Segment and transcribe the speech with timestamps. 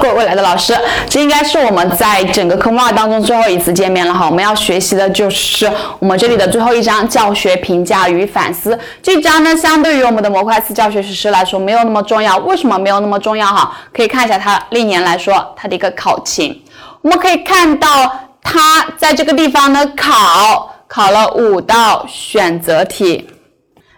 [0.00, 0.76] 各位未来的老师，
[1.08, 4.26] 这应该是我们在整个科目二当中最后一次见面了哈。
[4.26, 8.78] 我们要学习的就是我们这里的最后一章教学评价与反思。
[9.02, 12.36] 这章呢，相对于我们的模块四教学实施来说，没有那么重要。
[12.38, 13.76] 为什么没有那么重要哈？
[13.92, 16.62] 可以看一下它历年来说它的一个考情。
[17.02, 17.88] 我们可以看到
[18.42, 23.28] 它在这个地方呢考考了五道选择题，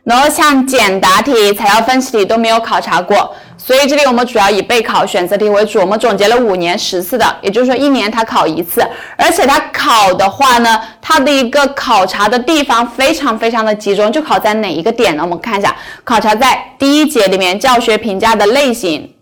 [0.04, 3.34] 然后像简答题、材料分析题都没有考察过。
[3.66, 15.22] 所以这里我们主要以备考选择题为主，我们总结了五年十次的，也就是说一年它考一次，而且它考的话呢，它的一个考察的地方非常非常的集中，就考在哪一个点呢？
[15.22, 19.13] 我们看一下，考察在第一节里面教学评价的类型。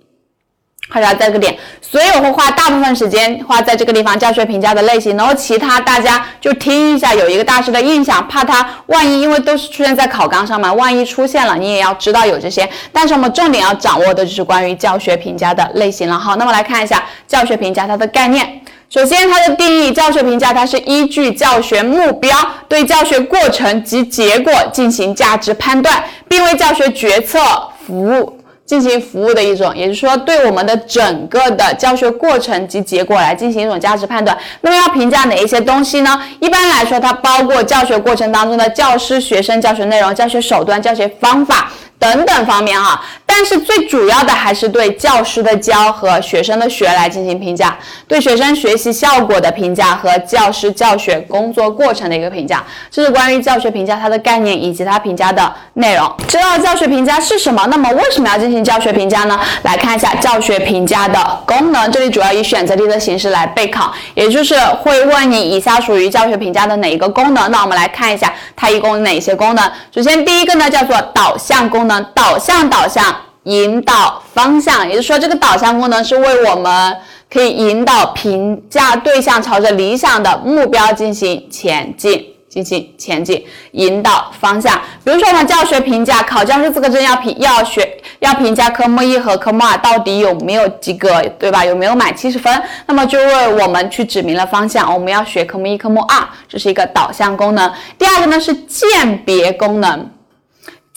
[0.90, 12.68] 考察在这个点，所以我会花大部分时间花在这个地方教学评价的类型，然后其他大家就听一下，有一个大致的印象，怕它万一因为都是出现在考纲上嘛，万一出现了，你也要知道有这些。
[12.92, 16.18] 但是我们重点要掌握的就是关于教学评价的类型了。
[16.18, 18.60] 好，那么来看一下教学评价它的概念。
[18.90, 22.36] 首先，它的定义，教学评价它是依据教学目标
[22.68, 27.38] 对教学过程及结果进行价值判断，并为教学决策
[27.86, 28.41] 服务。
[28.72, 34.34] 进行服务的一种，也就是说，对我们的整个的教学过程及结果来进行一种价值判断。
[34.62, 36.18] 那么要评价哪一些东西呢？
[36.40, 41.70] 一般来说，它包括教学过程当中的教师、学生、教学内容、教学手段、教学方法。
[41.98, 43.00] 等等方面啊，
[43.34, 56.14] 但是最主要的还是对教师的教和学生的学来进行评价，对学生学习效果的评价和教师教学工作过程的一个评价，这是关于教学评价它的概念以及它评价的内容。
[56.28, 57.66] 知道教学评价是什么？
[57.70, 59.40] 那么为什么要进行教学评价呢？
[59.62, 67.50] 来看一下教学评价的功能，这里主要以选择题的形式来备考，也就是会问你以下属于教学评价的哪一个功能？
[67.50, 69.72] 那我们来看一下它一共有哪些功能。
[69.94, 72.04] 首先第一个呢叫做导向功能。
[72.14, 73.04] 导向导向
[73.44, 76.96] 引导方向，也就是说，这个导向功能是为我们
[77.32, 84.80] 可以引导评价对象朝着理想的目标进行前进，进行前进，引导方向。
[85.02, 87.88] 比如说，我们教学评价考教师资格证要评要学
[88.20, 91.64] 要评价科目一和科目二到底有没有及格，对吧？
[91.64, 92.62] 有没有满七十分？
[92.86, 97.72] 那么就为我们去指明了方向，我们要学科目一、科目二，这是一个导向功能。
[97.98, 100.08] 第二个呢是鉴别功能。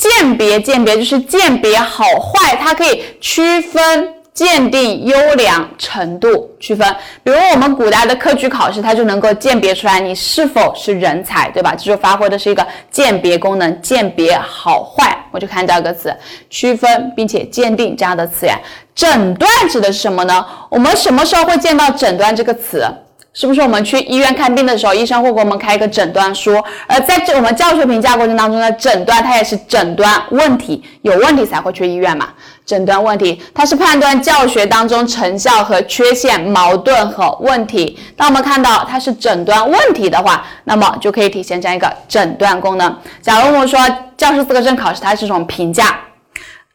[0.06, 6.88] 鉴别鉴别就是鉴别好坏，它可以区分鉴定优良程度区分。
[7.24, 11.74] 比如我们古代的科举考试，它就能够鉴别出来你是否是人才，对吧？
[11.76, 15.18] 这就发挥的是一个鉴别功能，鉴别好坏。
[15.32, 16.16] 我就看到一个词，
[16.52, 18.56] 区分并且鉴定这样的词眼。
[18.94, 20.46] 诊断指的是什么呢？
[20.70, 22.86] 我们什么时候会见到诊断这个词？
[23.35, 26.56] 是不是我们去医院看病的时候，医生会给我们开一个诊断书？
[26.88, 32.29] 而在这我们教学评价过程当中的诊断，它也是诊断问题，有问题才会去医院嘛？
[32.66, 38.00] 诊断问题，它是判断教学当中成效和缺陷、矛盾和问题。
[38.16, 42.97] 当我们看到它是诊断问题的话，那么就可以体现这样一个诊断功能。
[43.22, 43.78] 假如我们说
[44.16, 46.00] 教师资格证考试它是一种评价，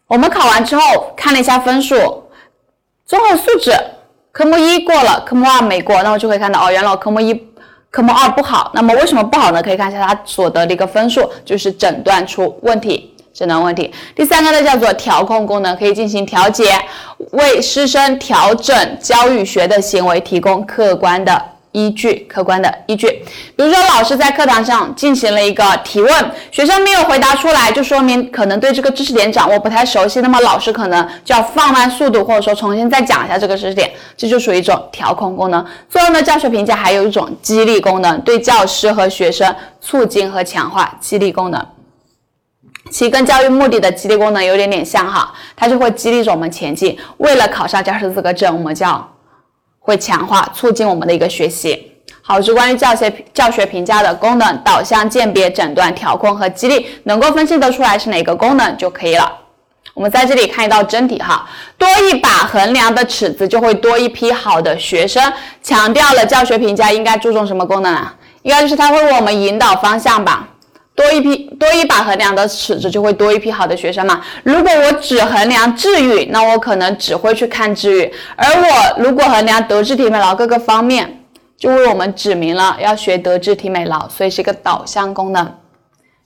[0.06, 1.96] 我们考完之后看了一下分数，
[3.06, 3.72] 综合素质。
[4.32, 7.34] 科目一过了，科目二没过，那么就会看到哦，原来科目一、
[7.90, 8.70] 科目二不好。
[8.74, 9.62] 那么为什么不好呢？
[9.62, 13.92] 可以看一下他所得的一个分数，就是诊断出问题，诊断问题。
[14.14, 16.72] 第三个呢叫做调控功能，可以进行调节，
[17.32, 21.44] 为师生调整教育学的行为提供客观的。
[21.72, 23.06] 依据客观的依据，
[23.54, 35.64] 比如说老师在课堂上进行了一个提问，学生没有回答出来，就说明可能对这个知识点掌握不太熟悉，那么老师可能就要放慢速度，或者说重新再讲一下这个知识点，这就属于一种调控功能。
[35.88, 41.66] 最后呢，教学评价还有一种激励功能，对教师和学生促进和强化激励功能，
[42.90, 46.98] 其跟教育目的的激励功能有点点像哈，它就会激励着我们前进。
[47.18, 49.08] 为了考上教师资格证，我们叫。
[49.80, 51.90] 会强化、促进我们的一个学习。
[52.22, 59.32] 好，是关于教学教学评价的功能：导向、鉴别、诊断、调控和激励，能够分析得出来是哪个功能就可以了。
[59.94, 65.20] 我们在这里看一道真题哈，多一把衡量的尺子，就会多一批好的学生。
[65.62, 68.14] 强调了教学评价应该注重什么功能啊？
[68.42, 70.49] 应该就是它会为我们引导方向吧。
[71.00, 74.20] 多一批多一把衡量的尺子，就会多一批好的学生嘛。
[74.42, 81.24] 如果我只衡量智育，那我可能只会去看智育；而我如果衡量德智体美劳各个方面，
[81.56, 85.50] 就为我们指明了要学德智体美劳，所以是一个导向功能。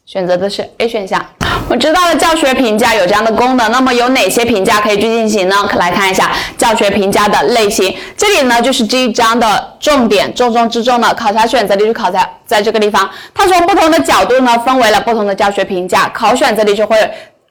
[0.04, 1.24] 选择的是 A 选项。
[1.68, 5.56] 我知道了教学评价有这样的功能，那么有哪些评价可以去进行呢？
[5.76, 7.94] 来看一下教学评价的类型。
[8.16, 13.08] 这里呢就是这一章的重点，重中之重的考察选择题就考在在这个地方。
[13.34, 16.96] 它从不同的角度呢分为了不同的教学评价，考选择题就会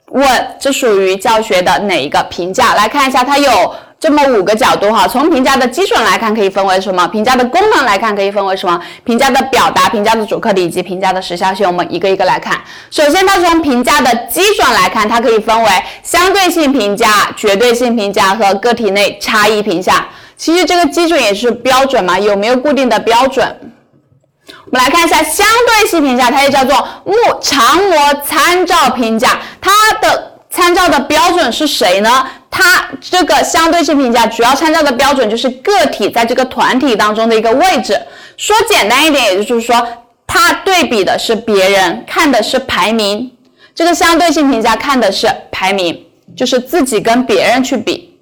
[0.06, 2.74] 问这属于教学的哪一个评价？
[2.74, 3.74] 来看一下，它有。
[4.04, 7.08] 这么五个角度哈，从评价的基准来看，可以分为什么？
[7.08, 8.78] 评价的功能来看，可以分为什么？
[9.02, 12.60] 评价的表达、评价的主客体以及评价的时效性，我们一个一个来看。
[12.90, 15.70] 首先，它从评价的基准来看，它可以分为
[16.02, 20.06] 相对性评价、绝对性评价和个体内差异评价。
[20.36, 23.56] 其实这个基准也是标准嘛，有没有固定的标准？
[24.66, 26.76] 我们来看一下相对性评价，它也叫做
[27.06, 29.70] 目常模参照评价，它
[30.02, 32.26] 的参照的标准是谁呢？
[32.56, 38.00] 它这个相对性评价主要参照的标准就是个体在这个团体当中的一个位置。
[38.36, 39.84] 说简单一点，也就是说，
[40.24, 43.32] 它对比的是别人，看的是排名。
[43.74, 46.00] 这个相对性评价看的是排名，
[46.36, 48.13] 就是自己跟别人去比。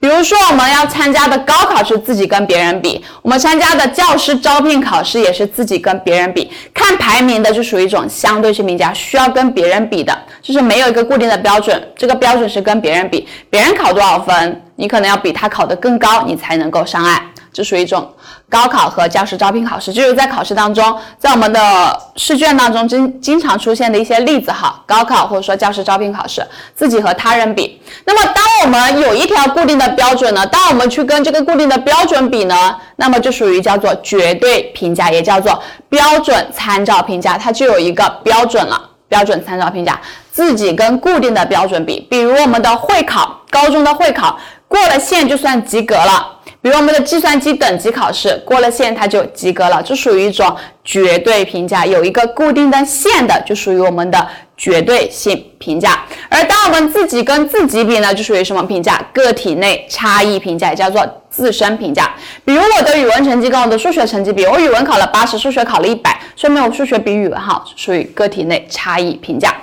[0.00, 6.50] 比如说，我们要参加的高考是自己跟别人比，我们参加的教师招聘考试也是自己跟别人比。
[6.72, 17.22] 看排名的就属于一种相对性评价，需要跟别人比的，就是没有一个固定的标准，这个标准是跟别人比，别人考多少分，你可能要比他考得更高，你才能够上岸。
[17.52, 18.10] 这属于一种
[18.50, 24.82] 高考和教师招聘考试，就是在考试当中，在我们的试卷当中经经常出现的一些例子哈。
[24.84, 26.44] 高考或者说教师招聘考试，
[26.74, 27.80] 自己和他人比。
[28.04, 30.44] 那么，当我们有一条固定的标准呢？
[30.48, 32.76] 当我们去跟这个固定的标准比呢？
[32.96, 38.88] 那么就属于叫做绝对评价，也叫做标准参照评价，它就有一个标准了。
[39.08, 40.00] 标准参照评价，
[40.30, 41.98] 自己跟固定的标准比。
[42.08, 44.38] 比如我们的会考，高中的会考
[44.68, 46.36] 过了线就算及格了。
[46.62, 50.54] 比如我们的计算机等级考试过了线，它就及格了，这属于一种
[50.84, 54.28] 绝对评价，有一个固定的线的，就属于我们的
[54.58, 56.04] 绝对性评价。
[56.28, 59.02] 而当我们自己跟自己比呢，就属于什么评价？
[59.14, 62.14] 个体内差异评价，也叫做自身评价。
[62.44, 69.54] 比如我的语文成绩跟我的数学成绩比，我语文考了八十，数学考了一百，说明我数学比语文好，属于个体内差异评价。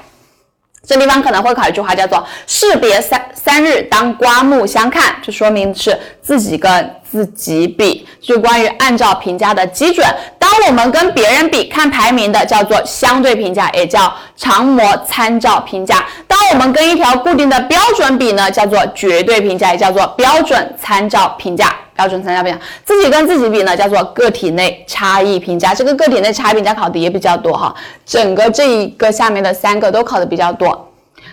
[0.88, 10.08] 这地方可能会考一句话，叫做“士别三三日，当刮目相看”，就说明是自己跟自己比，就关于按照评价的基准。
[10.40, 16.06] 当我们跟别人比，看排名的叫做相对评价，也叫常模参照评价。
[16.26, 21.76] 当我们跟一条固定的标准比呢，叫做绝对评价，也叫做标准参照评价。
[21.98, 25.74] 标准参照评价，自己跟自己比呢，叫做个体内差异评价。
[25.74, 30.84] 这个个体内差异评价考的也比较多哈，整个这一个下面的三个都考的比较多。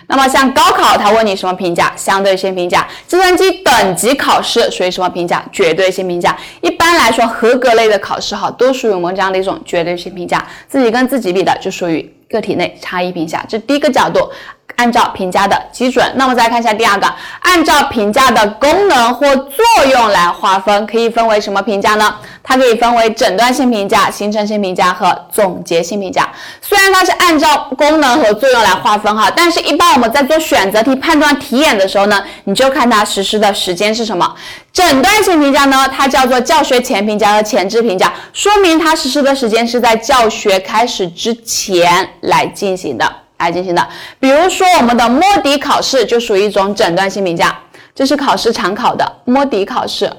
[0.07, 1.93] 那么像高考，它问你什么评价？
[1.95, 2.87] 相对性评价。
[3.07, 5.43] 计算机等级考试属于什么评价？
[5.51, 6.35] 绝对性评价。
[6.61, 10.45] 一般来说，合格类的考试哈，都属于我们这样的一种绝对性评价。
[10.67, 13.45] 自己跟自己比的，就属于个体内差异评价。
[13.47, 14.29] 这第一个角度。
[14.75, 17.07] 按照评价的基准，那么再看一下第二个，
[17.39, 22.15] 按照评价的功能或作用来划分，可以分为什么评价呢？
[22.43, 26.29] 它可以分为诊断性评价、形成性评价和总结性评价。
[26.61, 34.35] 虽然它是按照功能和作用来划分哈，但是一般我们在做选择题判断题眼的时候呢，你就看它实施的时间是什么。
[34.71, 43.24] 诊断性评价呢，它叫做教学前评价和前置评价，说明它实施的时间是在教学开始之前来进行的。
[43.37, 43.87] 来进行的，
[44.19, 47.57] 比如说我们的摸底考试就属于一种诊断性评价，
[47.93, 50.11] 这是考试常考的摸底考试，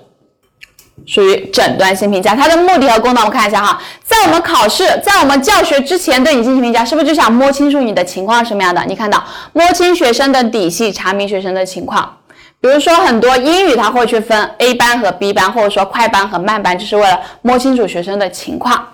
[1.06, 2.34] 属于诊断性评价。
[2.34, 8.82] 它的目的和功能，我们看一下哈，在我们考试，在我们教学之前对你进行评价，是不是就想摸清楚你的情况是什么样的？
[8.86, 12.18] 你看到摸清学生的底细，查明学生的情况。
[12.58, 18.88] 比如说很多英语它会去分 A 班和 B 班，或者说快班和慢班，就是为了摸清楚学生的情况。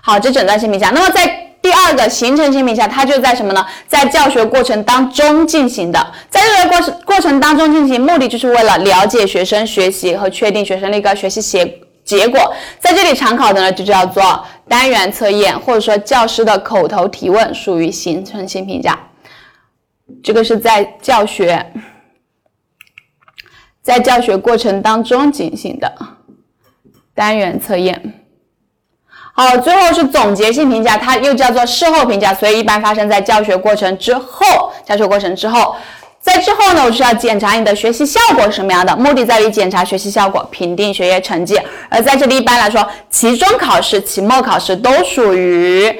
[0.00, 0.90] 好，这诊断性评价。
[0.90, 3.64] 那么在第二个形成性评价，它就在什么呢？
[3.86, 12.52] 在教学过程当中进行的，在这个过程过程当中进行，目的就是为了了解学生学习和确定学生的一个学习结结果。
[12.80, 18.98] 在这里常考的呢，就叫做单元测验，或者说教师的口头提问，属于形成性评价。
[20.22, 21.72] 这个是在教学
[23.82, 25.94] 在教学过程当中进行的
[27.14, 28.21] 单元测验。
[29.34, 34.70] 好，最后是总结性评价，它又叫做事后评价，所以一般发生在教学过程之后。
[34.84, 35.74] 教学过程之后，
[36.20, 41.58] 在之后呢，我需要检查你的学习效果是什么样的，目的在于检查学习效果，评定学业成绩。
[41.88, 45.90] 而在这里，一般来说，期中考试、期末考试都属于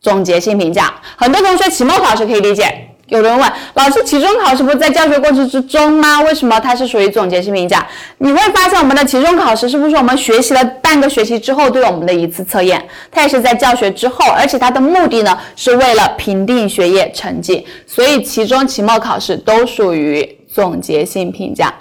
[0.00, 0.94] 总结性评价。
[1.16, 2.90] 很多同学期末考试可以理解。
[3.12, 6.22] 有人问老师，期中考试不是在教学过程之中吗？
[6.22, 7.86] 为什么它是属于总结性评价？
[8.16, 12.82] 你会发现，我们的期中考试是不是我们学习了半个学期之后对我们的一次测验？
[13.10, 17.66] 它也是在教学之后，而且它的目的呢，是为了评定学业成绩。
[17.86, 21.74] 所以，期中、期末考试都属于总结性评价。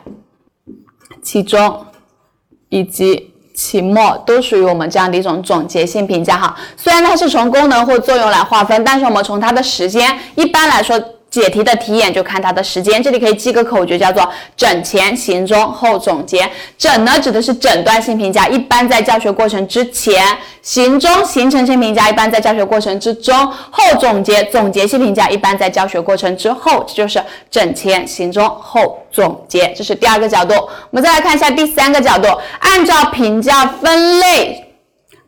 [1.23, 1.85] 期中
[2.67, 6.57] 以及期末都属于我们这样的一种总结性评价哈。
[6.75, 11.01] 虽然它是从功能或作用来划分，但是我们从它的时间，一般来说。
[11.31, 16.47] 解题的题眼就看它的时间，这里可以记个口诀，叫做整前、行中、后总结。
[16.77, 20.21] 整呢指的是诊断性评价，一般在教学过程之前；
[20.61, 26.83] 行中形成性评价一般在教学过程之中；后总结总结性评价一般在教学过程之后。
[26.85, 30.53] 这就是整前、行中、后总结，这是第二个角度。
[30.53, 32.27] 我们再来看一下第三个角度，
[32.59, 34.73] 按照评价分类，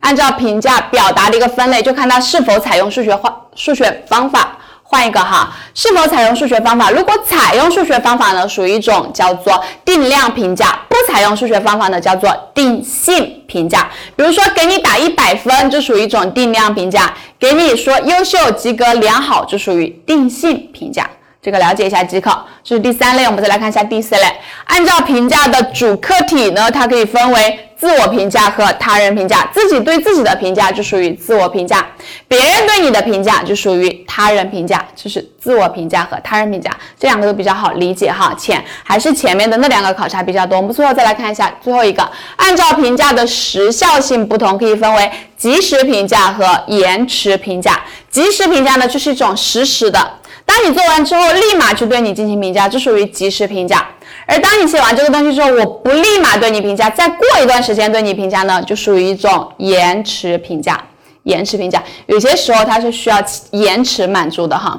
[0.00, 4.53] 按照评价表达的一个分类，就看它是否采用数学化数学方法。
[4.86, 6.90] 换一个哈，是否采用数学方法？
[6.90, 13.88] 如果采用数学方法呢，属于一种叫做定量评价；不采用数学方法呢，叫做定性评价。
[14.14, 21.08] 比如说，给你打一百分，就属于一种定量评价；给你说优秀、及格、良好，就属于定性评价。
[21.42, 22.30] 这个了解一下即可。
[22.62, 24.22] 这是第三类，我们再来看一下第四类。
[24.66, 27.70] 按照评价的主客体呢，它可以分为。
[27.76, 31.86] 自我评价和他人评价，自己对自己的评价就属于自我评价，
[32.26, 38.34] 别人对你的评价就属于他人评价，就是自我评价和他人评价这两个都比较好理解哈。
[38.38, 40.56] 前还是前面的那两个考察比较多。
[40.56, 47.82] 我们最后再来看一下最后一个，按照评价的时效性不同，可以分为及时评价和延迟评价。
[48.08, 53.86] 及时评价呢，就是一种实时的，当你做完之后立马去对你进行评价，这属于及时评价。
[54.26, 60.82] 而当你写完这个东西之后，我不立马对你评价，再过一段时间对你评价呢，就属于一种延迟评价。
[61.24, 63.16] 延迟评价有些时候它是需要
[63.52, 64.78] 延迟满足的哈，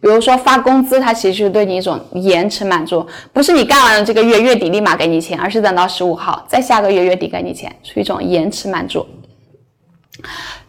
[0.00, 9.06] 比如说发工资，它其实是对你一种延迟满足，不是你干完了这个月月底立马给你钱，而是等到十五号，再下个月月底给你钱，属于一种延迟满足。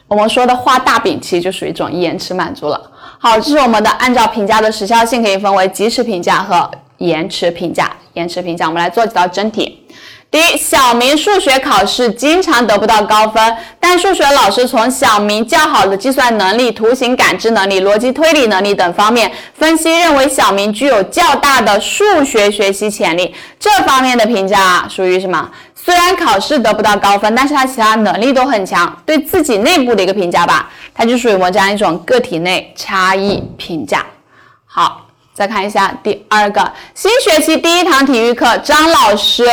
[0.07, 2.91] 我们说的画大饼，其实就属于一种延迟满足了。
[3.17, 7.91] 好，这是我们的按照评价的时效性可以分为及时评价和延迟评价。
[8.13, 9.83] 延迟评价，我们来做几道真题。
[10.29, 23.33] 第一，小明数学考试经常得不到高分，但数学老师从小明较好的计算能力、图形感知能力、逻辑推理能力等方面分析，认为小明具有较大的数学学习潜力。
[23.57, 25.49] 这方面的评价啊属于什么？
[25.75, 34.05] 虽然考试得不到高分，但是他其他能力都很强，对自己内部的一个评价吧，它就属于我们这样一种个体内差异评价。
[34.65, 35.06] 好。
[35.37, 39.45] 再看一下第二个，新学期第一堂体育课，张老师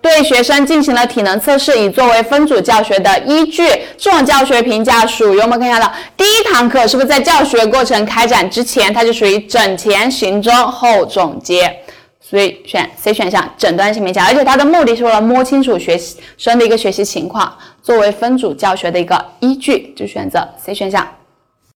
[0.00, 3.68] 对学生进行了体能测试，以作为分组教学的依据。
[3.98, 11.80] 这种教学评价属于我们可以看到，第一堂课是不是在教学过程开展之前，它就属于整前行中后总结，
[12.20, 14.24] 所以选 C 选项，诊断性评价。
[14.26, 16.00] 而且它的目的是为了摸清楚学
[16.38, 21.04] 生的一个学习情况，作为分组教学的一个依据，就选择 C 选项。